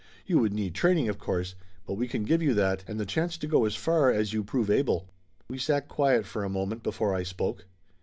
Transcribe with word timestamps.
You 0.25 0.39
would 0.39 0.51
need 0.51 0.73
training, 0.73 1.09
of 1.09 1.19
course, 1.19 1.53
but 1.85 1.93
we 1.93 2.07
can 2.07 2.23
give 2.23 2.41
you 2.41 2.55
that, 2.55 2.83
and 2.87 2.99
the 2.99 3.05
chance 3.05 3.37
to 3.37 3.45
go 3.45 3.65
as 3.65 3.75
far 3.75 4.09
as 4.09 4.33
you 4.33 4.43
prove 4.43 4.71
able." 4.71 5.07
We 5.47 5.59
sat 5.59 5.87
quiet 5.87 6.25
for 6.25 6.43
a 6.43 6.49
moment 6.49 6.81
before 6.81 7.13
I 7.13 7.21
spoke. 7.21 7.67